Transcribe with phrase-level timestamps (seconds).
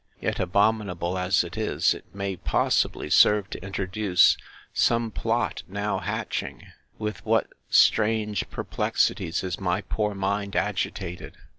[0.19, 4.35] Yet, abominable as it is, it may possibly serve to introduce
[4.73, 11.37] some plot now hatching!—With what strange perplexities is my poor mind agitated!